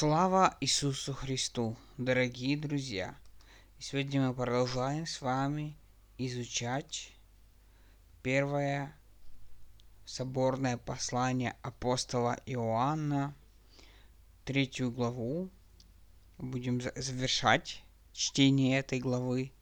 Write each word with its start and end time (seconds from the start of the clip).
Слава 0.00 0.56
Иисусу 0.62 1.12
Христу, 1.12 1.76
дорогие 1.98 2.56
друзья! 2.56 3.14
Сегодня 3.78 4.26
мы 4.26 4.32
продолжаем 4.32 5.04
с 5.04 5.20
вами 5.20 5.76
изучать 6.16 7.12
первое 8.22 8.96
соборное 10.06 10.78
послание 10.78 11.54
апостола 11.60 12.40
Иоанна, 12.46 13.34
третью 14.46 14.90
главу. 14.90 15.50
Будем 16.38 16.80
завершать 16.80 17.84
чтение 18.14 18.78
этой 18.78 19.00
главы. 19.00 19.52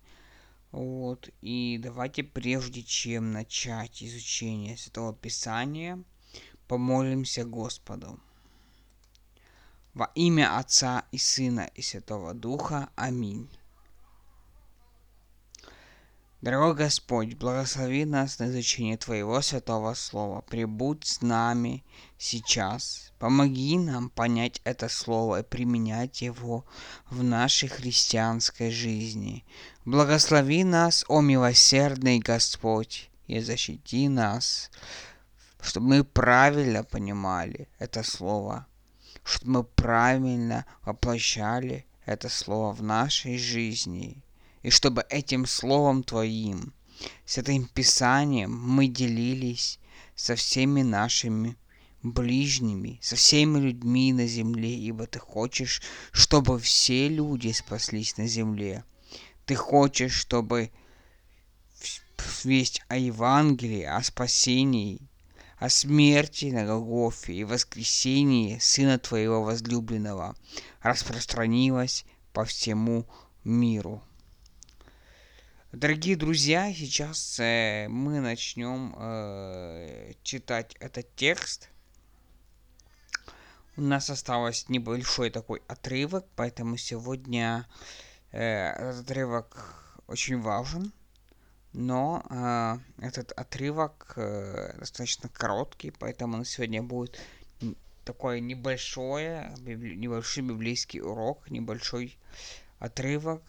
Вот, 0.70 1.30
и 1.40 1.80
давайте, 1.82 2.22
прежде 2.22 2.84
чем 2.84 3.32
начать 3.32 4.04
изучение 4.04 4.76
Святого 4.76 5.12
Писания, 5.12 6.00
помолимся 6.68 7.44
Господу. 7.44 8.20
Во 9.98 10.12
имя 10.14 10.56
Отца 10.56 11.02
и 11.10 11.18
Сына 11.18 11.68
и 11.74 11.82
Святого 11.82 12.32
Духа. 12.32 12.88
Аминь. 12.94 13.50
Дорогой 16.40 16.76
Господь, 16.76 17.34
благослови 17.34 18.04
нас 18.04 18.38
на 18.38 18.46
изучение 18.46 18.96
Твоего 18.96 19.42
святого 19.42 19.94
слова. 19.94 20.42
Прибудь 20.42 21.04
с 21.04 21.20
нами 21.20 21.82
сейчас. 22.16 23.12
Помоги 23.18 23.76
нам 23.76 24.08
понять 24.08 24.60
это 24.62 24.88
слово 24.88 25.40
и 25.40 25.42
применять 25.42 26.22
его 26.22 26.64
в 27.10 27.24
нашей 27.24 27.68
христианской 27.68 28.70
жизни. 28.70 29.44
Благослови 29.84 30.62
нас, 30.62 31.04
о 31.08 31.22
милосердный 31.22 32.20
Господь, 32.20 33.10
и 33.26 33.40
защити 33.40 34.08
нас, 34.08 34.70
чтобы 35.60 35.88
мы 35.88 36.04
правильно 36.04 36.84
понимали 36.84 37.66
это 37.80 38.04
слово 38.04 38.68
чтобы 39.28 39.52
мы 39.52 39.64
правильно 39.64 40.64
воплощали 40.86 41.84
это 42.06 42.30
слово 42.30 42.72
в 42.72 42.82
нашей 42.82 43.36
жизни. 43.36 44.24
И 44.62 44.70
чтобы 44.70 45.04
этим 45.10 45.44
словом 45.44 46.02
Твоим, 46.02 46.72
с 47.26 47.36
этим 47.36 47.66
Писанием 47.66 48.58
мы 48.58 48.86
делились 48.86 49.80
со 50.14 50.34
всеми 50.34 50.80
нашими 50.80 51.58
ближними, 52.02 52.98
со 53.02 53.16
всеми 53.16 53.58
людьми 53.58 54.14
на 54.14 54.26
земле, 54.26 54.74
ибо 54.74 55.06
Ты 55.06 55.18
хочешь, 55.18 55.82
чтобы 56.10 56.58
все 56.58 57.08
люди 57.08 57.52
спаслись 57.52 58.16
на 58.16 58.26
земле. 58.26 58.82
Ты 59.44 59.56
хочешь, 59.56 60.14
чтобы 60.14 60.70
весть 62.44 62.80
о 62.88 62.96
Евангелии, 62.96 63.82
о 63.82 64.02
спасении 64.02 65.07
о 65.58 65.68
смерти 65.68 66.46
на 66.46 66.64
Голгофе 66.64 67.34
и 67.34 67.44
воскресении 67.44 68.58
Сына 68.58 68.98
Твоего 68.98 69.42
возлюбленного 69.42 70.36
распространилась 70.80 72.04
по 72.32 72.44
всему 72.44 73.06
миру. 73.44 74.02
Дорогие 75.72 76.16
друзья, 76.16 76.72
сейчас 76.72 77.38
э, 77.40 77.88
мы 77.88 78.20
начнем 78.20 78.94
э, 78.96 80.12
читать 80.22 80.76
этот 80.80 81.14
текст. 81.14 81.68
У 83.76 83.82
нас 83.82 84.08
осталось 84.10 84.68
небольшой 84.68 85.30
такой 85.30 85.60
отрывок, 85.68 86.24
поэтому 86.36 86.76
сегодня 86.76 87.66
э, 88.32 88.70
этот 88.70 89.02
отрывок 89.02 89.74
очень 90.06 90.40
важен 90.40 90.92
но 91.78 92.24
э, 92.28 93.06
этот 93.06 93.30
отрывок 93.30 94.14
э, 94.16 94.74
достаточно 94.80 95.28
короткий, 95.28 95.92
поэтому 95.92 96.38
на 96.38 96.44
сегодня 96.44 96.82
будет 96.82 97.20
такой 98.04 98.40
небольшое, 98.40 99.54
библи... 99.60 99.94
небольшой 99.94 100.42
библейский 100.42 101.00
урок, 101.00 101.48
небольшой 101.50 102.18
отрывок, 102.80 103.42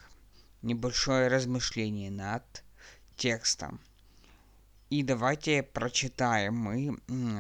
небольшое 0.62 1.28
размышление 1.28 2.12
над 2.12 2.44
текстом. 3.18 3.80
И 4.92 5.02
давайте 5.02 5.64
прочитаем 5.64 6.56
мы 6.56 7.00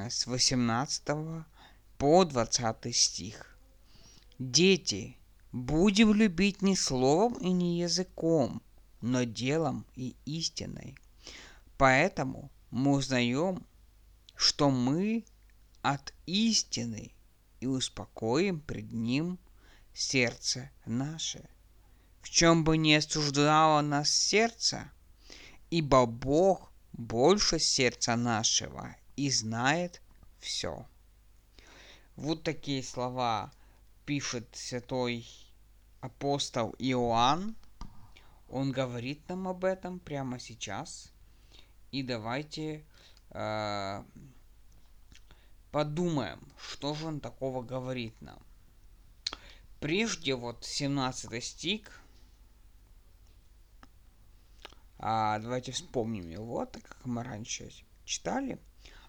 с 0.09 0.25
18 0.25 1.03
по 1.99 2.25
20 2.25 2.95
стих. 2.95 3.55
Дети, 4.39 5.17
будем 5.51 6.15
любить 6.15 6.63
не 6.63 6.75
словом 6.75 7.33
и 7.35 7.51
не 7.51 7.79
языком, 7.79 8.63
но 9.01 9.23
делом 9.23 9.85
и 9.95 10.15
истиной. 10.25 10.97
Поэтому 11.77 12.51
мы 12.71 12.91
узнаем, 12.91 13.65
что 14.35 14.69
мы 14.69 15.25
от 15.81 16.13
истины 16.25 17.11
и 17.59 17.65
успокоим 17.65 18.59
пред 18.59 18.91
Ним 18.91 19.39
сердце 19.93 20.71
наше. 20.85 21.49
В 22.21 22.29
чем 22.29 22.63
бы 22.63 22.77
ни 22.77 22.93
осуждало 22.93 23.81
нас 23.81 24.11
сердце, 24.11 24.91
ибо 25.69 26.05
Бог 26.05 26.71
больше 26.93 27.59
сердца 27.59 28.15
нашего 28.15 28.95
и 29.15 29.29
знает 29.31 30.01
все. 30.39 30.85
Вот 32.15 32.43
такие 32.43 32.83
слова 32.83 33.51
пишет 34.05 34.47
святой 34.53 35.25
апостол 36.01 36.75
Иоанн 36.79 37.55
он 38.49 38.71
говорит 38.71 39.27
нам 39.29 39.47
об 39.47 39.63
этом 39.63 39.99
прямо 39.99 40.39
сейчас. 40.39 41.11
И 41.91 42.03
давайте 42.03 42.85
э, 43.31 44.03
подумаем, 45.71 46.39
что 46.57 46.93
же 46.93 47.07
он 47.07 47.19
такого 47.19 47.61
говорит 47.61 48.19
нам. 48.21 48.39
Прежде 49.79 50.35
вот 50.35 50.65
17 50.65 51.43
стих. 51.43 52.01
А, 54.97 55.39
давайте 55.39 55.71
вспомним 55.71 56.27
его, 56.27 56.65
так 56.65 56.83
как 56.83 57.05
мы 57.05 57.23
раньше 57.23 57.71
читали. 58.03 58.59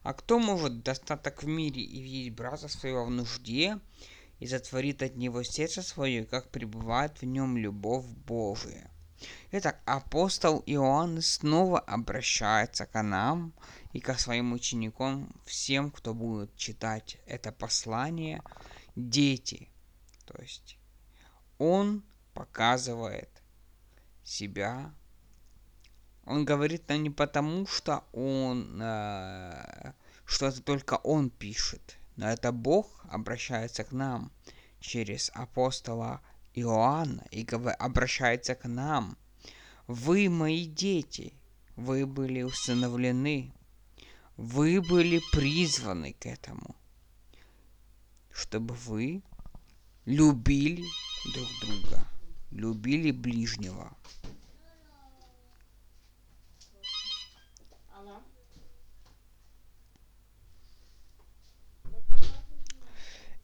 А 0.02 0.14
кто 0.14 0.38
может 0.38 0.82
достаток 0.82 1.42
в 1.42 1.46
мире 1.46 1.82
и 1.82 2.00
видеть 2.00 2.34
брата 2.34 2.68
своего 2.68 3.04
в 3.04 3.10
нужде, 3.10 3.78
и 4.38 4.46
затворит 4.46 5.02
от 5.02 5.16
него 5.16 5.42
сердце 5.42 5.82
свое, 5.82 6.24
как 6.24 6.50
пребывает 6.50 7.20
в 7.20 7.24
нем 7.24 7.56
любовь 7.56 8.06
Божия? 8.06 8.90
Итак, 9.52 9.80
апостол 9.84 10.62
Иоанн 10.66 11.20
снова 11.22 11.80
обращается 11.80 12.86
к 12.86 13.02
нам 13.02 13.52
и 13.92 14.00
к 14.00 14.18
своим 14.18 14.52
ученикам, 14.52 15.34
всем, 15.44 15.90
кто 15.90 16.14
будет 16.14 16.54
читать 16.56 17.18
это 17.26 17.52
послание, 17.52 18.42
дети. 18.96 19.68
То 20.24 20.40
есть 20.40 20.78
он 21.58 22.02
показывает 22.34 23.28
себя. 24.24 24.94
Он 26.24 26.44
говорит 26.44 26.88
нам 26.88 27.02
не 27.02 27.10
потому, 27.10 27.66
что 27.66 28.04
он, 28.12 28.80
э, 28.80 29.92
что 30.24 30.46
это 30.46 30.62
только 30.62 30.94
он 30.94 31.30
пишет, 31.30 31.96
но 32.16 32.30
это 32.30 32.52
Бог 32.52 33.04
обращается 33.10 33.82
к 33.82 33.90
нам 33.90 34.30
через 34.78 35.30
апостола 35.34 36.20
Иоанна 36.54 37.24
и 37.30 37.46
обращается 37.78 38.54
к 38.54 38.66
нам. 38.68 39.16
Вы 39.86 40.28
мои 40.28 40.66
дети, 40.66 41.32
вы 41.76 42.06
были 42.06 42.42
усыновлены, 42.42 43.52
вы 44.36 44.80
были 44.80 45.20
призваны 45.32 46.12
к 46.12 46.26
этому, 46.26 46.76
чтобы 48.30 48.74
вы 48.74 49.22
любили 50.04 50.84
друг 51.24 51.48
друга, 51.60 52.06
любили 52.50 53.10
ближнего. 53.10 53.96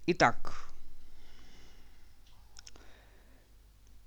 Итак, 0.08 0.65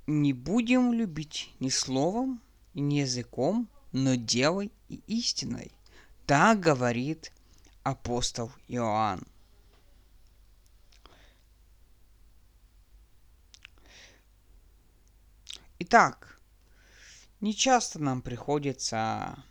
не 0.09 0.33
будем 0.33 0.91
любить 0.91 1.53
ни 1.59 1.69
словом, 1.69 2.41
ни 2.73 2.95
языком, 2.95 3.69
но 3.91 4.15
делой 4.15 4.71
и 4.88 5.01
истиной. 5.07 5.71
Так 6.25 6.59
говорит 6.59 7.31
апостол 7.83 8.51
Иоанн. 8.67 9.21
Итак, 15.77 16.39
не 17.39 17.55
часто 17.55 18.00
нам 18.00 18.21
приходится, 18.21 19.44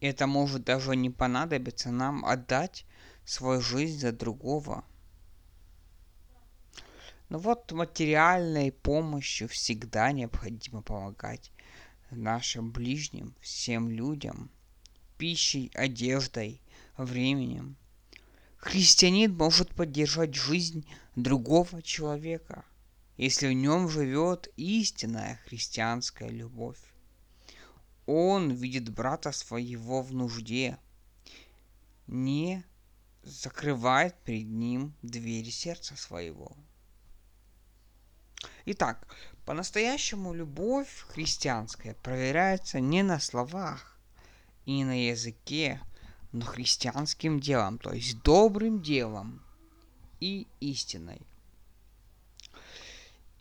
это 0.00 0.26
может 0.26 0.64
даже 0.64 0.94
не 0.94 1.10
понадобиться 1.10 1.90
нам 1.90 2.24
отдать 2.24 2.84
свою 3.24 3.60
жизнь 3.60 3.98
за 3.98 4.12
другого– 4.12 4.84
но 7.28 7.38
вот 7.38 7.72
материальной 7.72 8.70
помощью 8.70 9.48
всегда 9.48 10.12
необходимо 10.12 10.82
помогать 10.82 11.50
нашим 12.10 12.70
ближним, 12.70 13.34
всем 13.40 13.90
людям, 13.90 14.50
пищей, 15.18 15.70
одеждой, 15.74 16.62
временем. 16.96 17.76
Христианин 18.56 19.34
может 19.34 19.74
поддержать 19.74 20.34
жизнь 20.34 20.88
другого 21.14 21.82
человека, 21.82 22.64
если 23.16 23.48
в 23.48 23.52
нем 23.52 23.88
живет 23.88 24.48
истинная 24.56 25.40
христианская 25.46 26.28
любовь. 26.28 26.78
Он 28.06 28.52
видит 28.52 28.88
брата 28.88 29.32
своего 29.32 30.00
в 30.02 30.12
нужде, 30.12 30.78
не 32.06 32.64
закрывает 33.24 34.14
перед 34.22 34.46
ним 34.46 34.94
двери 35.02 35.50
сердца 35.50 35.96
своего. 35.96 36.56
Итак, 38.66 39.06
по-настоящему 39.44 40.34
любовь 40.34 41.06
христианская 41.08 41.94
проверяется 41.94 42.80
не 42.80 43.02
на 43.02 43.20
словах 43.20 43.96
и 44.64 44.72
не 44.72 44.84
на 44.84 45.08
языке, 45.08 45.80
но 46.32 46.44
христианским 46.44 47.40
делом, 47.40 47.78
то 47.78 47.92
есть 47.92 48.22
добрым 48.22 48.82
делом 48.82 49.42
и 50.20 50.46
истиной. 50.60 51.22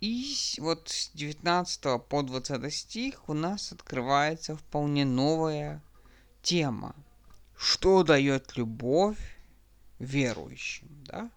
И 0.02 0.36
вот 0.60 0.90
с 0.90 1.10
19 1.14 1.82
по 2.08 2.22
20 2.22 2.74
стих 2.74 3.28
у 3.28 3.34
нас 3.34 3.72
открывается 3.72 4.56
вполне 4.56 5.06
новая 5.06 5.82
тема. 6.44 6.96
Что 7.58 8.04
дает 8.04 8.56
любовь 8.58 9.18
верующим, 9.98 10.88
да? 11.06 11.32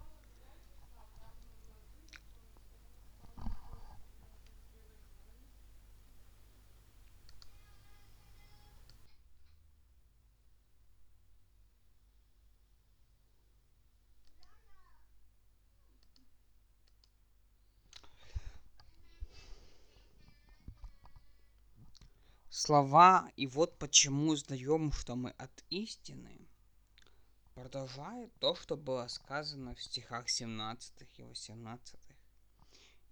Слова, 22.69 23.33
и 23.35 23.47
вот 23.47 23.79
почему 23.79 24.33
узнаем, 24.33 24.93
что 24.93 25.17
мы 25.17 25.31
от 25.39 25.65
истины, 25.71 26.39
продолжает 27.55 28.31
то, 28.41 28.55
что 28.55 28.77
было 28.77 29.07
сказано 29.07 29.75
в 29.75 29.81
стихах 29.81 30.29
17 30.29 30.93
и 31.17 31.23
18. 31.23 31.99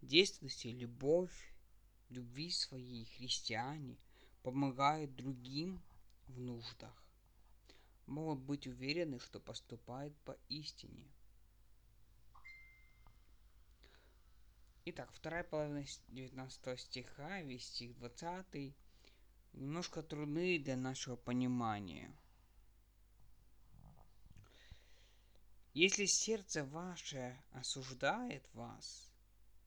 Действуйте 0.03 0.73
любовь, 0.73 1.55
любви 2.11 2.51
своей 2.51 3.07
христиане 3.07 3.97
помогают 4.43 5.17
другим 5.17 5.83
в 6.27 6.39
нуждах. 6.39 7.03
Могут 8.05 8.41
быть 8.41 8.67
уверены, 8.67 9.19
что 9.21 9.41
поступают 9.41 10.15
по 10.27 10.37
истине. 10.51 11.11
Итак, 14.85 15.09
вторая 15.15 15.45
половина 15.45 15.83
19 16.09 16.79
стиха, 16.79 17.41
весь 17.41 17.65
стих 17.65 17.97
20 17.97 18.77
немножко 19.57 20.03
трудны 20.03 20.59
для 20.59 20.77
нашего 20.77 21.17
понимания. 21.17 22.15
Если 25.73 26.07
сердце 26.07 26.65
ваше 26.65 27.37
осуждает 27.53 28.49
вас, 28.55 29.13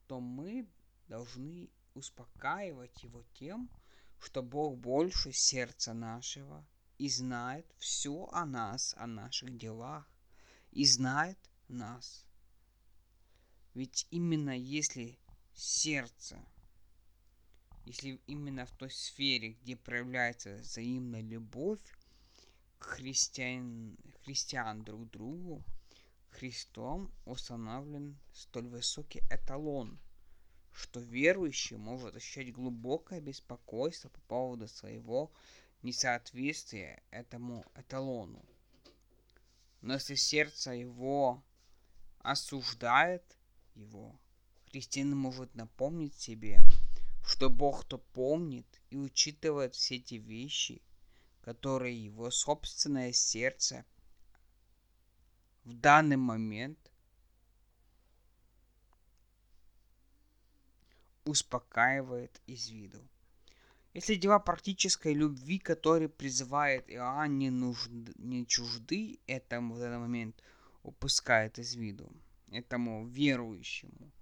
то 0.06 0.20
мы 0.20 0.68
должны 1.08 1.70
успокаивать 1.94 3.02
его 3.02 3.22
тем, 3.34 3.70
что 4.18 4.42
Бог 4.42 4.76
больше 4.76 5.32
сердца 5.32 5.92
нашего 5.92 6.66
и 6.98 7.08
знает 7.08 7.66
все 7.78 8.28
о 8.32 8.44
нас, 8.44 8.94
о 8.98 9.06
наших 9.06 9.56
делах, 9.56 10.08
и 10.72 10.84
знает 10.84 11.38
нас. 11.68 12.26
Ведь 13.74 14.06
именно 14.10 14.56
если 14.56 15.18
сердце 15.54 16.44
если 17.84 18.20
именно 18.26 18.66
в 18.66 18.70
той 18.72 18.90
сфере, 18.90 19.56
где 19.62 19.76
проявляется 19.76 20.56
взаимная 20.56 21.22
любовь 21.22 21.80
христиан, 22.78 23.96
христиан 24.24 24.82
друг 24.82 25.10
другу, 25.10 25.62
Христом 26.30 27.12
установлен 27.26 28.16
столь 28.32 28.68
высокий 28.68 29.22
эталон, 29.30 29.98
что 30.72 31.00
верующий 31.00 31.76
может 31.76 32.14
ощущать 32.14 32.52
глубокое 32.52 33.20
беспокойство 33.20 34.08
по 34.08 34.20
поводу 34.22 34.68
своего 34.68 35.30
несоответствия 35.82 37.02
этому 37.10 37.66
эталону. 37.74 38.42
Но 39.82 39.94
если 39.94 40.14
сердце 40.14 40.70
его 40.72 41.42
осуждает 42.20 43.24
его, 43.74 44.18
христианин 44.70 45.16
может 45.16 45.54
напомнить 45.54 46.14
себе, 46.14 46.60
что 47.24 47.50
Бог-то 47.50 47.98
помнит 47.98 48.66
и 48.90 48.96
учитывает 48.96 49.74
все 49.74 49.96
эти 49.96 50.14
вещи, 50.14 50.82
которые 51.42 52.04
его 52.04 52.30
собственное 52.30 53.12
сердце 53.12 53.84
в 55.64 55.74
данный 55.74 56.16
момент 56.16 56.90
успокаивает 61.24 62.40
из 62.46 62.68
виду. 62.70 63.00
Если 63.92 64.14
дела 64.14 64.38
практической 64.38 65.14
любви, 65.14 65.58
которые 65.58 66.08
призывает 66.08 66.88
Иоанн, 66.90 67.38
не, 67.38 67.50
нужды, 67.50 68.12
не 68.16 68.46
чужды 68.46 69.18
этому 69.26 69.74
в 69.74 69.78
данный 69.78 69.98
момент, 69.98 70.40
упускает 70.82 71.58
из 71.58 71.74
виду, 71.74 72.10
этому 72.50 73.06
верующему, 73.06 74.12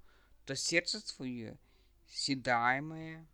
то 0.45 0.57
сердце 0.57 1.01
свое 1.01 1.59
седаемое 2.09 3.27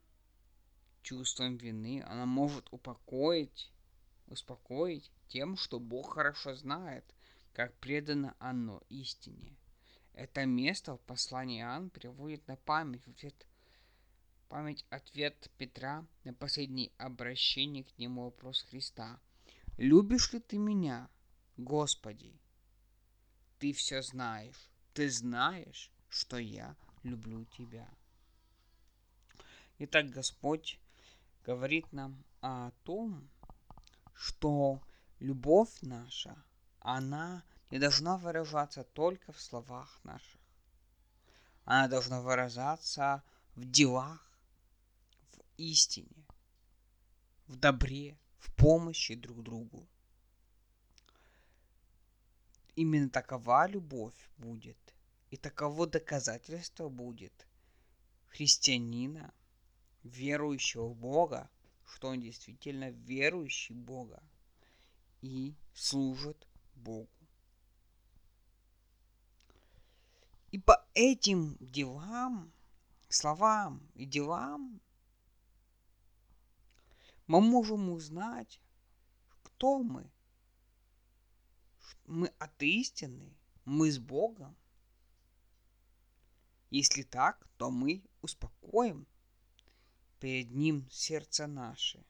чувством 1.02 1.56
вины, 1.56 2.02
она 2.06 2.26
может 2.26 2.66
упокоить, 2.72 3.70
успокоить 4.26 5.10
тем, 5.28 5.56
что 5.56 5.78
Бог 5.78 6.14
хорошо 6.14 6.54
знает, 6.54 7.04
как 7.52 7.74
предано 7.78 8.34
оно 8.38 8.82
истине. 8.88 9.56
Это 10.12 10.46
место 10.46 10.96
в 10.96 11.00
послании 11.00 11.60
Иоанн 11.60 11.90
приводит 11.90 12.46
на 12.48 12.56
память 12.56 13.06
ответ, 13.08 13.46
память 14.48 14.84
ответ 14.90 15.50
Петра 15.58 16.06
на 16.24 16.32
последнее 16.32 16.92
обращение 16.98 17.84
к 17.84 17.98
нему 17.98 18.24
вопрос 18.24 18.62
Христа. 18.62 19.18
«Любишь 19.76 20.32
ли 20.32 20.40
ты 20.40 20.58
меня, 20.58 21.08
Господи?» 21.56 22.38
Ты 23.64 23.72
все 23.72 24.02
знаешь. 24.02 24.70
Ты 24.92 25.08
знаешь, 25.08 25.90
что 26.10 26.36
я 26.36 26.76
люблю 27.02 27.46
тебя. 27.46 27.88
Итак, 29.86 30.08
Господь 30.08 30.80
говорит 31.44 31.92
нам 31.92 32.24
о 32.40 32.70
том, 32.84 33.28
что 34.14 34.80
любовь 35.18 35.76
наша, 35.82 36.42
она 36.80 37.44
не 37.70 37.78
должна 37.78 38.16
выражаться 38.16 38.82
только 38.82 39.30
в 39.32 39.38
словах 39.38 40.00
наших. 40.02 40.40
Она 41.66 41.88
должна 41.88 42.22
выражаться 42.22 43.22
в 43.56 43.70
делах, 43.70 44.26
в 45.32 45.42
истине, 45.58 46.24
в 47.46 47.56
добре, 47.56 48.16
в 48.38 48.54
помощи 48.54 49.14
друг 49.14 49.42
другу. 49.42 49.86
Именно 52.74 53.10
такова 53.10 53.66
любовь 53.66 54.30
будет, 54.38 54.94
и 55.28 55.36
таково 55.36 55.86
доказательство 55.86 56.88
будет 56.88 57.46
христианина– 58.28 59.30
верующего 60.04 60.86
в 60.88 60.94
Бога, 60.94 61.50
что 61.86 62.08
он 62.08 62.20
действительно 62.20 62.90
верующий 62.90 63.74
Бога 63.74 64.22
и 65.22 65.54
служит 65.72 66.46
Богу. 66.74 67.08
И 70.50 70.58
по 70.58 70.86
этим 70.94 71.56
делам, 71.58 72.52
словам 73.08 73.82
и 73.94 74.04
делам 74.04 74.80
мы 77.26 77.40
можем 77.40 77.90
узнать, 77.90 78.60
кто 79.42 79.82
мы. 79.82 80.08
Мы 82.06 82.28
атеистины, 82.38 83.34
мы 83.64 83.90
с 83.90 83.98
Богом. 83.98 84.54
Если 86.70 87.02
так, 87.02 87.48
то 87.56 87.70
мы 87.70 88.02
успокоим 88.20 89.06
перед 90.24 90.52
Ним 90.52 90.88
сердце 90.90 91.46
наше. 91.46 92.02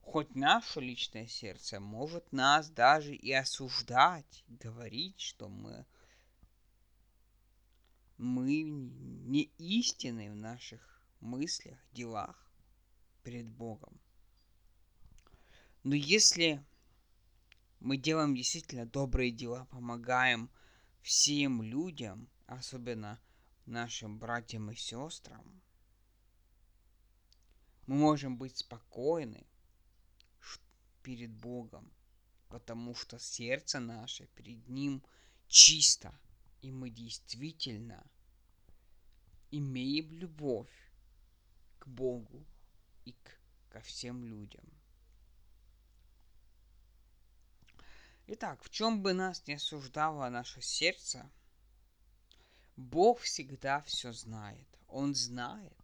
Хоть 0.00 0.36
наше 0.36 0.78
личное 0.78 1.26
сердце 1.26 1.80
может 1.80 2.30
нас 2.30 2.70
даже 2.70 3.16
и 3.16 3.32
осуждать, 3.32 4.44
говорить, 4.46 5.18
что 5.18 5.48
мы, 5.48 5.86
мы 8.16 8.62
не 8.62 9.50
истины 9.58 10.30
в 10.30 10.36
наших 10.36 11.02
мыслях, 11.18 11.80
делах 11.90 12.48
перед 13.24 13.48
Богом. 13.48 14.00
Но 15.82 15.96
если 15.96 16.64
мы 17.80 17.96
делаем 17.96 18.36
действительно 18.36 18.86
добрые 18.86 19.32
дела, 19.32 19.64
помогаем 19.64 20.48
всем 21.02 21.60
людям, 21.60 22.28
особенно 22.46 23.18
нашим 23.70 24.18
братьям 24.18 24.70
и 24.70 24.74
сестрам, 24.74 25.62
мы 27.86 27.96
можем 27.96 28.36
быть 28.36 28.58
спокойны 28.58 29.46
перед 31.02 31.32
Богом, 31.32 31.90
потому 32.48 32.94
что 32.94 33.18
сердце 33.18 33.80
наше 33.80 34.26
перед 34.26 34.68
Ним 34.68 35.02
чисто, 35.48 36.18
и 36.62 36.70
мы 36.70 36.90
действительно 36.90 38.04
имеем 39.50 40.12
любовь 40.12 40.92
к 41.78 41.86
Богу 41.86 42.46
и 43.04 43.12
к, 43.12 43.40
ко 43.70 43.80
всем 43.80 44.24
людям. 44.24 44.64
Итак, 48.26 48.62
в 48.62 48.70
чем 48.70 49.02
бы 49.02 49.12
нас 49.12 49.44
не 49.48 49.54
осуждало 49.54 50.28
наше 50.28 50.60
сердце, 50.62 51.28
Бог 52.80 53.20
всегда 53.20 53.82
все 53.82 54.12
знает. 54.12 54.66
Он 54.88 55.14
знает 55.14 55.76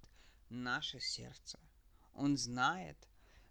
наше 0.48 0.98
сердце. 0.98 1.60
Он 2.14 2.36
знает 2.36 2.96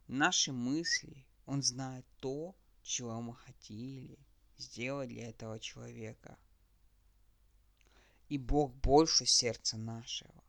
наши 0.07 0.51
мысли. 0.51 1.25
Он 1.45 1.61
знает 1.61 2.05
то, 2.19 2.55
чего 2.81 3.21
мы 3.21 3.35
хотели 3.35 4.17
сделать 4.57 5.09
для 5.09 5.29
этого 5.29 5.59
человека. 5.59 6.37
И 8.29 8.37
Бог 8.37 8.73
больше 8.73 9.25
сердца 9.25 9.77
нашего. 9.77 10.43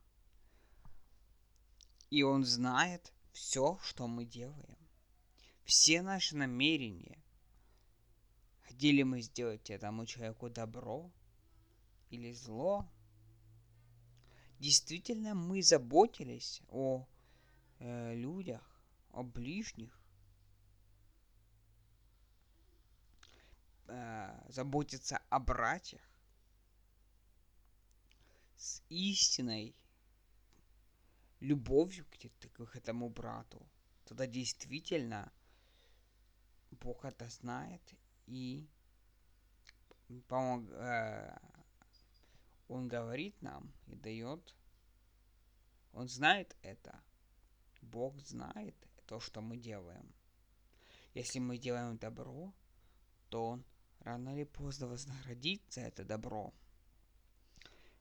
И 2.08 2.22
Он 2.22 2.44
знает 2.44 3.12
все, 3.32 3.78
что 3.82 4.06
мы 4.06 4.24
делаем. 4.24 4.78
Все 5.64 6.00
наши 6.00 6.36
намерения, 6.36 7.22
Хотели 8.62 9.04
мы 9.04 9.20
сделать 9.22 9.70
этому 9.70 10.06
человеку 10.06 10.50
добро 10.50 11.10
или 12.10 12.32
зло? 12.32 12.88
Действительно, 14.58 15.34
мы 15.34 15.62
заботились 15.62 16.62
о 16.68 17.06
э, 17.78 18.14
людях, 18.14 18.62
о 19.12 19.22
ближних. 19.22 19.98
Э, 23.88 24.42
заботиться 24.48 25.20
о 25.30 25.38
братьях 25.38 26.02
с 28.56 28.82
истиной, 28.88 29.76
любовью 31.40 32.06
к, 32.06 32.76
этому 32.76 33.10
брату, 33.10 33.64
тогда 34.06 34.26
действительно 34.26 35.30
Бог 36.70 37.04
это 37.04 37.28
знает 37.28 37.82
и 38.26 38.66
помог, 40.26 40.68
э, 40.70 41.38
он 42.68 42.88
говорит 42.88 43.40
нам 43.42 43.73
и 43.87 43.96
дает, 43.96 44.54
он 45.92 46.08
знает 46.08 46.56
это. 46.62 47.00
Бог 47.82 48.18
знает 48.20 48.75
то, 49.06 49.20
что 49.20 49.40
мы 49.40 49.56
делаем. 49.56 50.12
Если 51.14 51.38
мы 51.38 51.58
делаем 51.58 51.96
добро, 51.96 52.52
то 53.28 53.46
Он 53.46 53.64
рано 54.00 54.35
или 54.35 54.44
поздно 54.44 54.88
вознаградит 54.88 55.62
за 55.70 55.82
это 55.82 56.04
добро. 56.04 56.52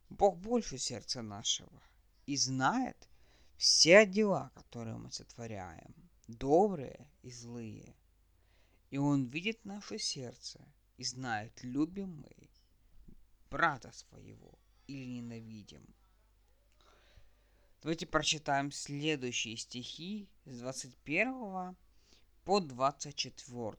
Бог 0.09 0.37
больше 0.37 0.77
сердца 0.77 1.21
нашего 1.21 1.81
и 2.25 2.35
знает 2.35 3.07
все 3.57 4.05
дела, 4.05 4.51
которые 4.55 4.97
мы 4.97 5.11
сотворяем, 5.11 5.93
добрые 6.27 7.09
и 7.21 7.31
злые– 7.31 7.95
и 8.95 8.97
Он 8.97 9.25
видит 9.25 9.65
наше 9.65 9.97
сердце 9.97 10.65
и 10.95 11.03
знает, 11.03 11.63
любим 11.63 12.21
мы 12.21 12.49
брата 13.55 13.89
своего 13.93 14.59
или 14.85 15.05
ненавидим. 15.05 15.81
Давайте 17.81 18.05
прочитаем 18.05 18.69
следующие 18.69 19.55
стихи 19.55 20.27
с 20.43 20.59
21 20.59 21.77
по 22.43 22.59
24. 22.59 23.77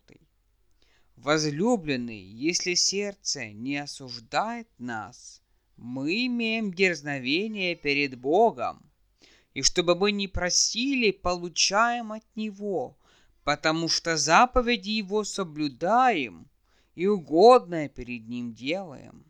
Возлюбленный, 1.16 2.23
если 2.23 2.73
сердце 2.73 3.52
не 3.52 3.76
осуждает 3.76 4.66
нас, 4.78 5.42
мы 5.76 6.25
имеем 6.25 6.73
дерзновение 6.73 7.75
перед 7.75 8.18
Богом, 8.18 8.90
и 9.52 9.61
чтобы 9.61 9.95
мы 9.95 10.11
не 10.11 10.26
просили, 10.26 11.11
получаем 11.11 12.12
от 12.12 12.25
Него, 12.35 12.97
потому 13.45 13.90
что 13.90 14.16
заповеди 14.16 14.92
Его 14.92 15.23
соблюдаем 15.25 16.49
и 16.95 17.06
угодное 17.06 17.90
перед 17.90 18.26
Ним 18.26 18.54
делаем. 18.54 19.26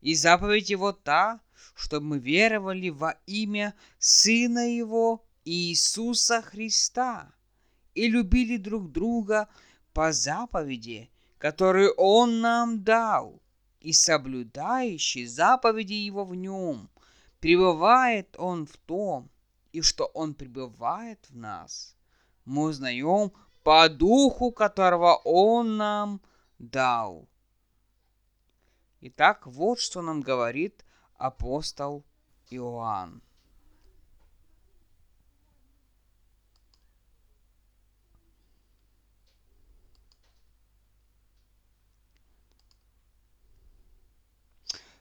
И 0.00 0.14
заповедь 0.14 0.70
Его 0.70 0.92
та, 0.92 1.40
чтобы 1.74 2.06
мы 2.06 2.18
веровали 2.18 2.88
во 2.90 3.16
имя 3.26 3.74
Сына 3.98 4.68
Его 4.68 5.24
Иисуса 5.44 6.42
Христа 6.42 7.32
и 7.94 8.08
любили 8.08 8.56
друг 8.56 8.92
друга 8.92 9.48
по 9.92 10.12
заповеди, 10.12 11.10
которую 11.38 11.92
Он 11.96 12.40
нам 12.40 12.84
дал, 12.84 13.40
и 13.80 13.92
соблюдающий 13.92 15.26
заповеди 15.26 15.94
Его 15.94 16.24
в 16.24 16.34
нем, 16.34 16.90
пребывает 17.40 18.34
Он 18.38 18.66
в 18.66 18.76
том, 18.76 19.30
и 19.72 19.80
что 19.82 20.06
Он 20.06 20.34
пребывает 20.34 21.26
в 21.30 21.36
нас. 21.36 21.96
Мы 22.44 22.64
узнаем 22.64 23.32
по 23.62 23.88
духу, 23.88 24.52
которого 24.52 25.16
Он 25.24 25.76
нам 25.76 26.20
дал. 26.58 27.28
Итак, 29.00 29.46
вот 29.46 29.78
что 29.78 30.02
нам 30.02 30.20
говорит 30.20 30.84
апостол 31.14 32.04
Иоанн. 32.50 33.22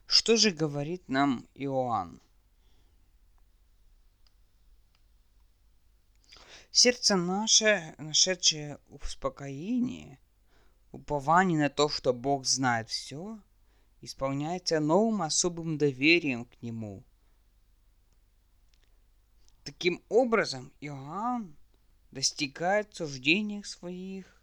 Что 0.06 0.38
же 0.38 0.51
говорит 0.51 1.10
нам 1.10 1.48
Иоанн? 1.56 2.22
Сердце 6.70 7.16
наше, 7.16 7.96
нашедшее 7.98 8.80
успокоение, 8.89 10.20
упование 10.92 11.58
на 11.58 11.70
то, 11.70 11.89
что 11.89 12.13
Бог 12.13 12.46
знает 12.46 12.89
все, 12.89 13.39
исполняется 14.01 14.80
новым 14.80 15.22
особым 15.22 15.77
доверием 15.77 16.46
к 16.46 16.62
Нему. 16.62 17.04
Таким 19.63 20.01
образом, 20.10 20.72
Иоанн 20.80 21.56
достигает 22.12 22.94
в 22.94 22.98
суждениях 22.98 23.66
своих 23.66 24.42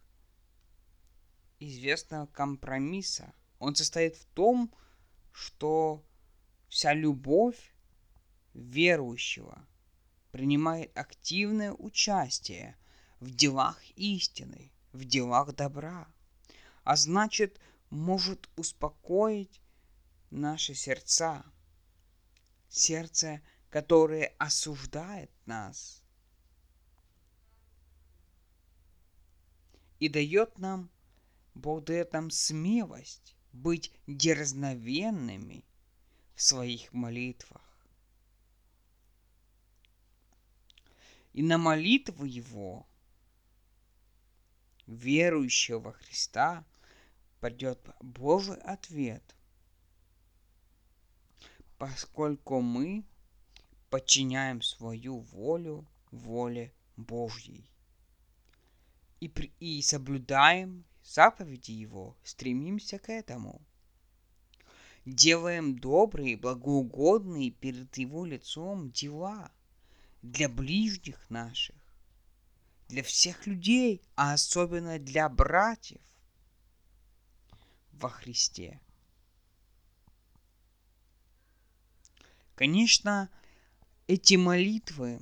известного 1.61 2.27
компромисса. 2.27 3.33
Он 3.59 3.75
состоит 3.75 4.17
в 4.17 4.27
том, 4.27 4.73
что 5.33 6.05
вся 6.69 6.93
любовь 6.93 7.75
верующего– 8.53 9.67
принимает 10.35 10.91
активное 10.99 11.73
участие 11.73 12.77
в 13.21 13.31
делах 13.31 13.81
истины, 13.95 14.73
в 14.91 15.05
делах 15.05 15.55
добра, 15.55 16.09
а 16.83 16.97
значит, 16.97 17.61
может 17.95 18.51
успокоить 18.57 19.61
наши 20.31 20.75
сердца, 20.75 21.45
сердце, 22.69 23.41
которое 23.71 24.35
осуждает 24.39 25.31
нас 25.47 26.03
и 30.01 30.09
дает 30.09 30.59
нам, 30.59 30.91
Бог 31.55 31.85
дает 31.85 32.13
нам 32.13 32.31
смелость 32.31 33.37
быть 33.53 33.93
дерзновенными 34.09 35.65
в 36.35 36.43
своих 36.43 36.93
молитвах. 36.93 37.63
И 41.33 41.45
на 41.45 41.59
молитву 41.59 42.25
его, 42.25 42.89
верующего 44.89 45.93
Христа, 45.93 46.65
придет 47.45 47.79
Божий 48.01 48.57
ответ, 48.57 49.23
поскольку 51.77 52.63
мы 52.63 53.05
подчиняем 53.91 54.63
свою 54.63 55.19
волю 55.19 55.87
воле 56.11 56.73
Божьей 56.97 57.71
и, 59.21 59.29
при, 59.29 59.53
и 59.61 59.83
соблюдаем 59.83 60.87
заповеди 61.03 61.73
Его, 61.73 62.17
стремимся 62.25 62.99
к 62.99 63.11
этому. 63.11 63.61
Делаем 65.05 65.79
добрые, 65.79 66.39
благоугодные 66.39 67.51
перед 67.51 67.95
Его 67.99 68.25
лицом 68.25 68.91
дела– 68.91 69.53
для 70.23 70.49
ближних 70.49 71.29
наших, 71.29 71.77
для 72.89 73.03
всех 73.03 73.47
людей, 73.47 74.01
а 74.17 74.33
особенно 74.33 74.99
для 74.99 75.29
братьев 75.29 76.01
во 77.99 78.09
Христе. 78.09 78.81
Конечно, 82.55 83.31
эти 84.07 84.35
молитвы, 84.35 85.21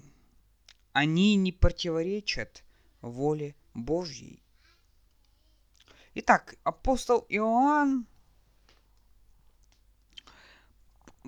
они 0.93 1.37
не 1.37 1.53
противоречат 1.53 2.63
воле 3.01 3.55
Божьей. 3.75 4.43
Итак, 6.15 6.57
апостол 6.63 7.25
Иоанн 7.31 8.07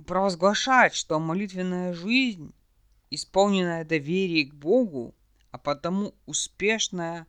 провозглашает, 0.07 0.95
что 0.95 1.19
молитвенная 1.19 1.95
жизнь, 1.95 2.53
исполненная 3.11 3.85
доверия 3.85 4.45
к 4.45 4.55
Богу, 4.55 5.15
а 5.51 5.59
потому 5.59 6.15
успешная, 6.27 7.27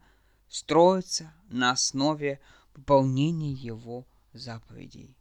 строится 0.50 1.34
на 1.50 1.72
основе 1.72 2.42
выполнения 2.76 3.52
Его 3.52 4.06
заповедей. 4.34 5.16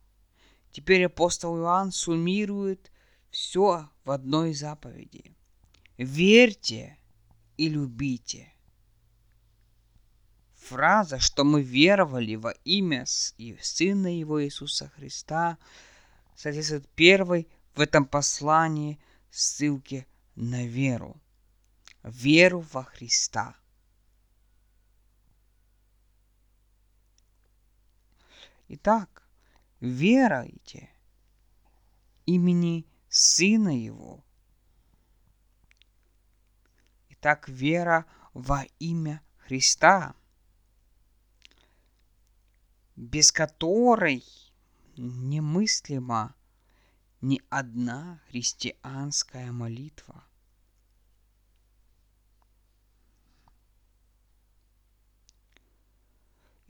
Теперь 0.73 1.07
апостол 1.07 1.57
Иоанн 1.59 1.93
суммирует 1.93 2.91
все 3.31 3.89
в 4.05 4.11
одной 4.11 4.55
заповеди. 4.55 5.37
Верьте 5.97 6.99
и 7.57 7.69
любите. 7.69 8.53
Фраза, 10.55 11.19
что 11.19 11.45
мы 11.45 11.63
веровали 11.63 12.37
во 12.37 12.53
имя 12.65 13.05
Сына 13.07 14.19
Его 14.19 14.43
Иисуса 14.43 14.91
Христа, 14.97 15.59
соответствует 16.35 16.89
первой 16.91 17.49
в 17.75 17.81
этом 17.81 18.07
послании 18.07 18.99
ссылке 19.31 20.07
на 20.35 20.67
веру. 20.67 21.21
Веру 22.03 22.65
во 22.73 22.83
Христа. 22.83 23.57
Итак, 28.69 29.29
веруйте 29.81 30.91
имени 32.27 32.87
Сына 33.09 33.69
Его. 33.69 34.25
Итак, 37.11 37.49
вера 37.49 38.07
во 38.33 38.65
имя 38.79 39.23
Христа, 39.39 40.15
без 42.97 43.31
которой 43.31 44.25
немыслима 44.97 46.35
ни 47.21 47.41
одна 47.51 48.21
христианская 48.29 49.53
молитва. 49.53 50.25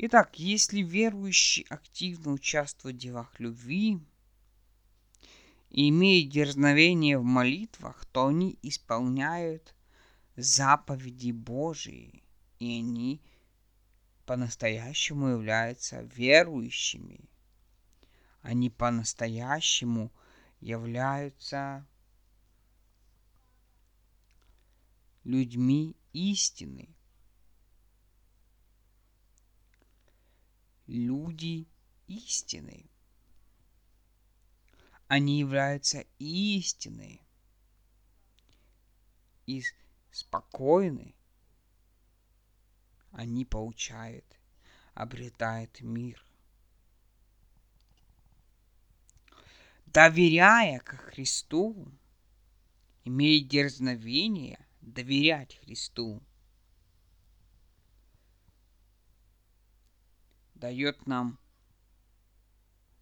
Итак, 0.06 0.38
если 0.38 0.82
верующий 0.82 1.64
активно 1.70 2.32
участвует 2.32 2.96
в 2.96 2.98
делах 2.98 3.40
любви, 3.40 3.98
и 5.70 5.88
имеют 5.88 6.30
дерзновение 6.30 7.18
в 7.18 7.24
молитвах, 7.24 8.04
то 8.12 8.26
они 8.26 8.58
исполняют 8.60 9.74
заповеди 10.36 11.30
Божии, 11.30 12.22
и 12.58 12.80
они 12.80 13.22
по-настоящему 14.26 15.28
являются 15.28 16.02
верующими. 16.02 17.20
Они 18.42 18.68
по-настоящему 18.68 20.12
являются 20.60 21.86
людьми 25.24 25.96
истины. 26.12 26.94
Люди 30.86 31.66
истины 32.06 32.88
они 35.08 35.38
являются 35.38 36.04
истиной 36.18 37.20
и 39.46 39.62
спокойны. 40.10 41.14
Они 43.12 43.44
получают, 43.44 44.24
обретают 44.94 45.80
мир. 45.82 46.24
Доверяя 49.86 50.80
к 50.80 50.96
Христу, 50.96 51.92
имея 53.04 53.44
дерзновение 53.44 54.66
доверять 54.80 55.54
Христу, 55.60 56.20
дает 60.54 61.06
нам 61.06 61.38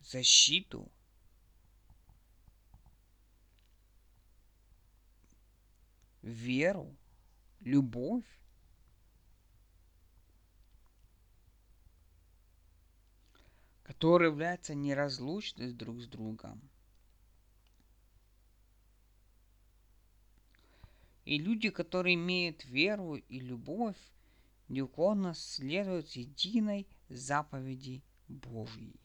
защиту 0.00 0.90
веру, 6.22 6.96
любовь. 7.60 8.24
которые 13.84 14.30
являются 14.30 14.74
неразлучны 14.74 15.70
друг 15.70 16.00
с 16.00 16.06
другом. 16.06 16.60
И 21.24 21.38
люди, 21.38 21.68
которые 21.68 22.14
имеют 22.14 22.64
веру 22.64 23.16
и 23.16 23.38
любовь, 23.38 23.98
неуклонно 24.72 25.34
следуют 25.34 26.08
единой 26.12 26.88
заповеди 27.08 28.02
Божьей. 28.26 28.98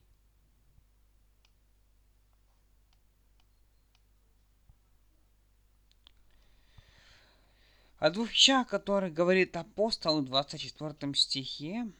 О 8.00 8.10
двух 8.12 8.30
вещах, 8.30 8.68
которые 8.68 9.12
говорит 9.12 9.58
апостол 9.58 10.22
в 10.22 10.26
24 10.26 11.14
стихе. 11.16 11.92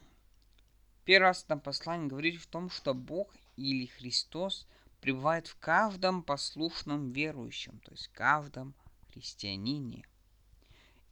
Первый 1.04 1.28
раз 1.28 1.48
на 1.50 1.58
послании 1.58 2.08
говорит 2.08 2.40
в 2.40 2.48
том, 2.48 2.70
что 2.70 2.94
Бог 2.94 3.36
или 3.56 3.88
Христос 3.88 4.68
пребывает 5.02 5.48
в 5.48 5.58
каждом 5.58 6.24
послушном 6.24 7.12
верующем, 7.12 7.80
то 7.80 7.92
есть 7.92 8.10
каждом 8.10 8.76
христианине. 9.12 10.06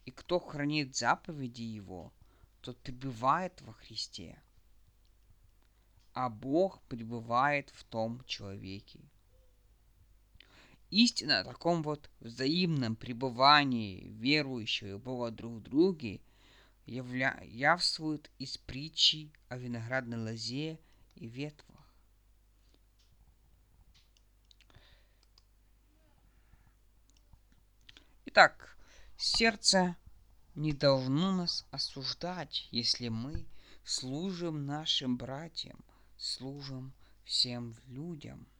И 0.06 0.12
кто 0.12 0.39
хранит 0.39 0.96
заповеди 0.96 1.63
Его, 1.63 2.13
тот 2.65 2.80
пребывает 2.80 3.62
во 3.62 3.73
Христе, 3.73 4.41
а 6.13 6.30
Бог 6.30 6.82
пребывает 6.84 7.69
в 7.69 7.84
том 7.84 8.23
человеке. 8.25 8.99
Истина 10.89 11.41
о 11.41 11.43
таком 11.43 11.84
вот 11.84 12.10
взаимном 12.21 12.95
пребывании 12.95 14.08
верующего 14.08 14.97
Бога 14.97 15.30
друг 15.30 15.54
в 15.54 15.62
друге 15.62 16.21
явля... 16.88 17.39
явствует 17.43 18.32
из 18.39 18.58
притчи 18.58 19.32
о 19.47 19.58
виноградной 19.58 20.17
лозе 20.17 20.80
и 21.13 21.28
ветвах. 21.28 21.93
Итак, 28.25 28.75
сердце 29.17 29.95
не 30.56 30.74
должно 30.74 31.32
нас 31.36 31.65
осуждать, 31.72 32.68
если 32.72 33.10
мы 33.10 33.46
служим 33.84 34.65
нашим 34.65 35.18
братьям, 35.18 35.84
служим 36.18 36.94
всем 37.24 37.76
людям– 37.88 38.48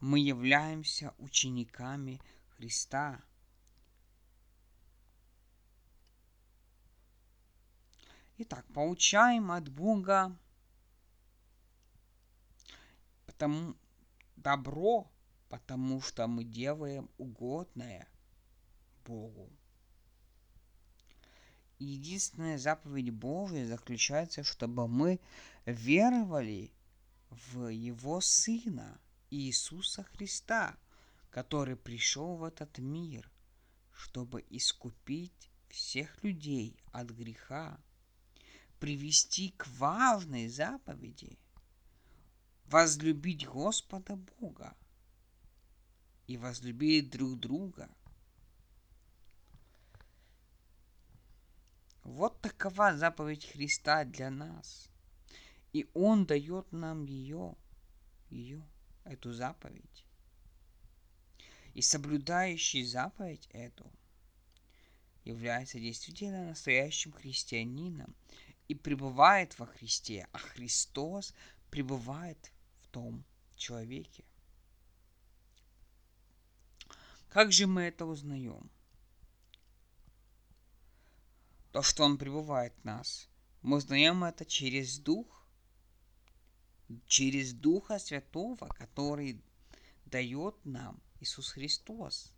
мы 0.00 0.18
являемся 0.18 1.14
учениками 1.18 2.20
Христа. 2.56 3.20
Итак, 8.38 8.64
получаем 8.72 9.52
от 9.52 9.68
Бога 9.68 10.34
потому, 13.26 13.76
добро, 14.36 15.10
потому 15.50 16.00
что 16.00 16.26
мы 16.26 16.44
делаем 16.44 17.10
угодное 17.18 18.08
Богу. 19.04 19.50
Единственная 21.78 22.56
заповедь 22.56 23.10
Божия 23.10 23.66
заключается, 23.66 24.42
чтобы 24.44 24.88
мы 24.88 25.20
веровали 25.66 26.72
в 27.28 27.68
Его 27.68 28.22
Сына– 28.22 28.98
Иисуса 29.30 30.02
Христа, 30.02 30.76
который 31.30 31.76
пришел 31.76 32.36
в 32.36 32.42
этот 32.42 32.78
мир, 32.78 33.30
чтобы 33.92 34.44
искупить 34.50 35.50
всех 35.68 36.24
людей 36.24 36.76
от 36.90 37.10
греха, 37.10 37.78
привести 38.80 39.50
к 39.50 39.68
важной 39.78 40.48
заповеди, 40.48 41.38
возлюбить 42.64 43.46
Господа 43.46 44.16
Бога 44.16 44.76
и 46.30 46.36
возлюбить 46.36 47.10
друг 47.10 47.40
друга. 47.40 47.90
Вот 52.04 52.40
такова 52.40 52.96
заповедь 52.96 53.46
Христа 53.46 54.04
для 54.04 54.30
нас. 54.30 54.88
И 55.72 55.90
Он 55.92 56.26
дает 56.26 56.70
нам 56.70 57.04
ее– 57.04 57.56
ее, 58.30 58.62
эту 59.02 59.32
заповедь. 59.32 60.06
И 61.74 61.82
соблюдающий 61.82 62.84
заповедь 62.84 63.48
эту 63.50 63.90
является 65.24 65.80
действительно 65.80 66.46
настоящим 66.46 67.10
христианином 67.10 68.14
и 68.68 68.76
пребывает 68.76 69.58
во 69.58 69.66
Христе, 69.66 70.28
а 70.30 70.38
Христос 70.38 71.34
пребывает 71.70 72.52
в 72.82 72.86
том 72.86 73.24
человеке. 73.56 74.24
Как 77.30 77.52
же 77.52 77.68
мы 77.68 77.82
это 77.82 78.06
узнаем? 78.06 78.68
То, 81.70 81.80
что 81.80 82.02
Он 82.02 82.18
пребывает 82.18 82.74
в 82.78 82.84
нас. 82.84 83.28
Мы 83.62 83.76
узнаем 83.76 84.24
это 84.24 84.44
через 84.44 84.98
Дух, 84.98 85.46
через 87.06 87.52
Духа 87.52 88.00
Святого, 88.00 88.66
который 88.68 89.40
дает 90.06 90.56
нам 90.64 91.00
Иисус 91.20 91.50
Христос, 91.52 92.32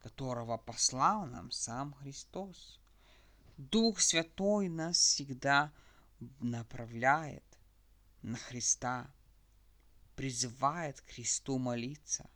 которого 0.00 0.56
послал 0.56 1.26
нам 1.26 1.52
сам 1.52 1.94
Христос. 1.94 2.80
Дух 3.56 4.00
Святой 4.00 4.68
нас 4.68 4.96
всегда 4.98 5.72
направляет 6.40 7.44
на 8.22 8.38
Христа, 8.38 9.08
призывает 10.16 11.00
к 11.00 11.10
Христу 11.10 11.58
молиться, 11.58 12.28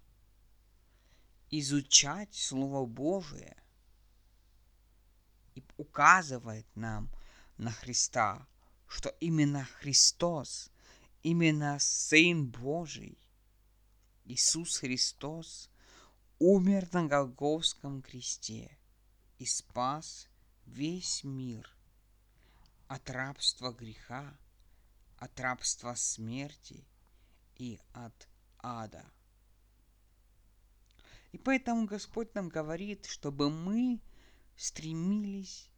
изучать 1.51 2.35
Слово 2.35 2.87
Божие 2.87 3.57
и 5.55 5.65
указывает 5.77 6.67
нам 6.75 7.11
на 7.57 7.71
Христа, 7.71 8.47
что 8.87 9.09
именно 9.21 9.65
Христос, 9.65 10.71
именно 11.23 11.79
Сын 11.79 12.47
Божий, 12.47 13.19
Иисус 14.25 14.79
Христос, 14.79 15.71
умер 16.39 16.89
на 16.93 17.07
Голговском 17.07 18.03
кресте 18.03 18.77
и 19.39 19.47
спас 19.47 20.29
весь 20.67 21.25
мир 21.25 21.71
от 22.89 23.09
рабства 23.11 23.73
греха, 23.73 24.37
от 25.19 25.41
рабства 25.41 25.95
смерти 25.95 26.87
и 27.57 27.81
от 27.93 28.29
ада. 28.59 29.05
И 31.37 31.38
поэтому 31.38 31.85
Господь 31.85 32.35
нам 32.35 32.49
говорит, 32.49 33.05
чтобы 33.05 33.51
мы 33.51 34.01
стремились 34.57 35.68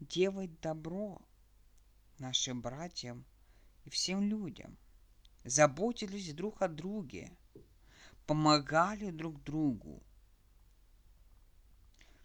делать 0.00 0.58
добро 0.62 1.20
нашим 2.18 2.62
братьям 2.62 3.26
и 3.84 3.90
всем 3.90 4.22
людям, 4.22 4.78
заботились 5.44 6.32
друг 6.32 6.62
о 6.62 6.68
друге, 6.68 7.30
помогали 8.26 9.10
друг 9.10 9.44
другу, 9.44 10.02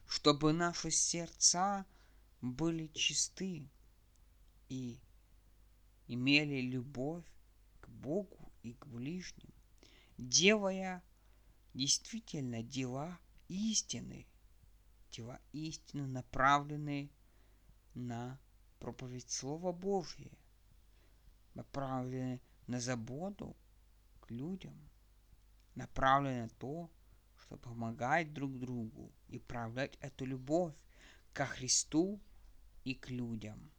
чтобы 0.08 0.54
наши 0.54 0.90
сердца 0.90 1.86
были 2.40 2.88
чисты 2.94 3.68
и 4.70 4.98
имели 6.08 6.62
любовь 6.62 7.26
к 7.82 7.90
Богу 7.90 8.50
и 8.64 8.72
к 8.72 8.88
ближним, 8.88 9.54
делая 10.18 11.04
действительно 11.78 12.64
дела 12.64 13.20
истины, 13.48 14.26
дела 15.12 15.40
истины, 15.54 16.08
направленные 16.08 17.12
на 17.94 18.40
проповедь 18.80 19.30
Слова 19.30 19.72
Божье, 19.72 20.32
направленные 21.54 22.42
на 22.66 22.82
заботу 22.82 23.56
к 24.22 24.32
людям, 24.32 24.76
направленные 25.76 26.44
на 26.46 26.50
то, 26.50 26.90
чтобы 27.38 27.62
помогать 27.62 28.34
друг 28.34 28.58
другу 28.58 29.14
и 29.28 29.38
проявлять 29.38 29.98
эту 29.98 30.26
любовь 30.26 30.74
ко 31.32 31.46
Христу 31.46 32.20
и 32.86 32.96
к 32.96 33.10
людям, 33.10 33.72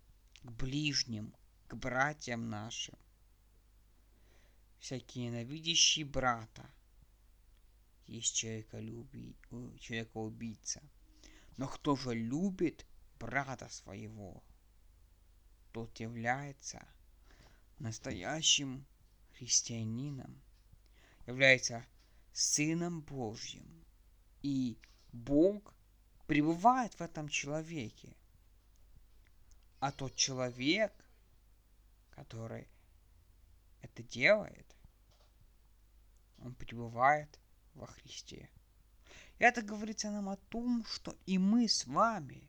к 0.44 0.52
ближним, 0.52 1.34
к 1.66 1.74
братьям 1.74 2.48
нашим. 2.48 2.96
Всякие 4.78 5.26
ненавидящие 5.26 6.04
брата 6.04 6.70
есть 8.08 8.34
человеколюбий, 8.34 9.36
человека-убийца. 9.78 10.82
Но 11.56 11.68
кто 11.68 11.94
же 11.94 12.14
любит 12.14 12.86
брата 13.20 13.68
своего, 13.68 14.42
тот 15.72 16.00
является 16.00 16.86
настоящим 17.78 18.86
христианином, 19.34 20.42
является 21.26 21.84
Сыном 22.32 23.02
Божьим. 23.02 23.84
И 24.42 24.78
Бог 25.12 25.74
пребывает 26.26 26.94
в 26.94 27.00
этом 27.02 27.28
человеке. 27.28 28.16
А 29.80 29.92
тот 29.92 30.14
человек, 30.14 30.92
который 32.10 32.68
это 33.82 34.02
делает, 34.02 34.76
он 36.38 36.54
пребывает 36.54 37.38
во 37.78 37.86
Христе. 37.86 38.50
Это 39.38 39.62
говорится 39.62 40.10
нам 40.10 40.28
о 40.28 40.36
том, 40.36 40.84
что 40.84 41.16
и 41.26 41.38
мы 41.38 41.68
с 41.68 41.86
вами, 41.86 42.48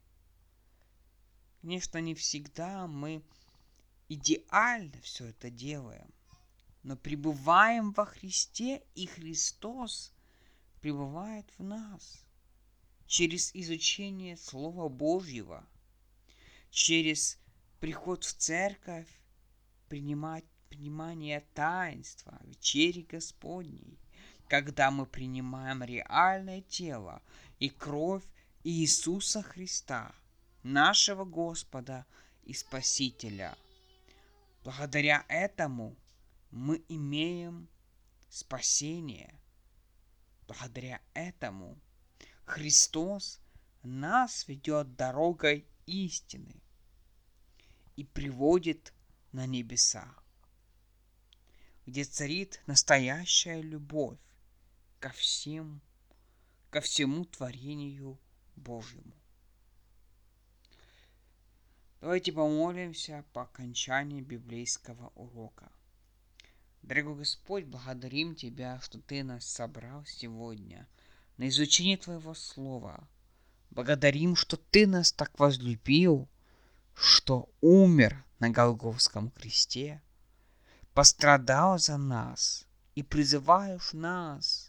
конечно, 1.62 2.00
не 2.00 2.16
всегда 2.16 2.88
мы 2.88 3.24
идеально 4.10 5.00
все 5.02 5.28
это 5.28 5.50
делаем, 5.50 6.12
но 6.84 6.98
пребываем 6.98 7.92
во 7.92 8.06
Христе, 8.06 8.84
и 8.96 9.06
Христос 9.06 10.12
пребывает 10.82 11.46
в 11.58 11.64
нас 11.64 12.26
через 13.06 13.54
изучение 13.54 14.38
Слова 14.38 14.90
Божьего, 14.90 15.68
через 16.72 17.38
приход 17.80 18.24
в 18.24 18.34
церковь, 18.34 19.08
принимать 19.90 20.46
принимание 20.70 21.44
таинства, 21.54 22.40
вечери 22.44 23.02
Господней, 23.02 23.98
когда 24.50 24.90
мы 24.90 25.06
принимаем 25.06 25.84
реальное 25.84 26.62
тело 26.62 27.22
и 27.60 27.70
кровь 27.70 28.24
Иисуса 28.64 29.44
Христа, 29.44 30.12
нашего 30.64 31.24
Господа 31.24 32.06
и 32.44 32.54
Спасителя. 32.54 33.56
Благодаря 34.64 35.24
этому 35.30 35.96
мы 36.50 36.84
имеем 36.90 37.70
спасение. 38.28 39.40
Благодаря 40.48 41.00
этому 41.14 41.78
Христос 42.46 43.40
нас 43.84 44.48
ведет 44.48 44.96
дорогой 44.96 45.68
истины 45.86 46.56
и 47.96 48.04
приводит 48.04 48.94
на 49.32 49.46
небеса, 49.46 50.12
где 51.86 52.04
царит 52.04 52.62
настоящая 52.66 53.62
любовь 53.62 54.18
ко 55.00 55.10
всем, 55.10 55.82
ко 56.70 56.82
всему 56.82 57.26
творению 57.26 58.20
Божьему. 58.56 59.14
Давайте 62.02 62.32
помолимся 62.32 63.26
по 63.34 63.44
окончании 63.44 64.22
библейского 64.22 65.12
урока. 65.16 65.72
Дорогой 66.82 67.16
Господь, 67.16 67.66
благодарим 67.66 68.36
Тебя, 68.36 68.80
что 68.82 69.00
Ты 69.00 69.24
нас 69.24 69.46
собрал 69.46 70.06
сегодня 70.06 70.88
на 71.38 71.50
изучение 71.50 71.98
Твоего 71.98 72.34
Слова. 72.34 73.08
Благодарим, 73.70 74.36
что 74.36 74.56
Ты 74.56 74.88
нас 74.88 75.12
так 75.12 75.38
возлюбил, 75.40 76.30
что 76.94 77.50
умер 77.62 78.24
на 78.40 78.50
Голговском 78.50 79.30
кресте, 79.32 80.02
пострадал 80.94 81.78
за 81.80 81.98
нас 81.98 82.66
и 82.96 83.04
призываешь 83.04 83.94
нас 83.94 84.69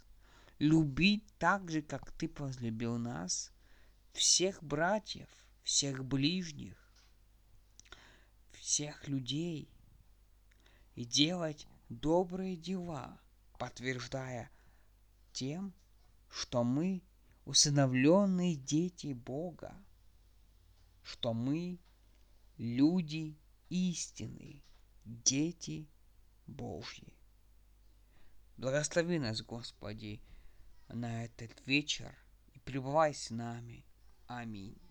любить 0.60 1.24
так 1.38 1.68
же, 1.70 1.82
как 1.82 2.12
Ты 2.12 2.30
возлюбил 2.36 2.98
нас, 2.98 3.52
всех 4.12 4.62
братьев, 4.62 5.28
всех 5.64 6.04
ближних, 6.04 6.76
всех 8.52 9.08
людей, 9.08 9.68
и 10.94 11.04
делать 11.04 11.66
добрые 11.88 12.56
дела, 12.56 13.18
подтверждая 13.58 14.50
тем, 15.32 15.72
что 16.28 16.62
мы 16.62 17.02
усыновленные 17.46 18.54
дети 18.54 19.14
Бога, 19.14 19.74
что 21.02 21.32
мы 21.32 21.78
люди 22.58 23.38
истины, 23.70 24.62
дети 25.04 25.88
Божьи. 26.46 27.14
Благослови 28.58 29.18
нас, 29.18 29.40
Господи, 29.40 30.20
на 30.92 31.24
этот 31.24 31.66
вечер 31.66 32.14
и 32.52 32.58
пребывай 32.58 33.14
с 33.14 33.30
нами. 33.30 33.84
Аминь. 34.26 34.89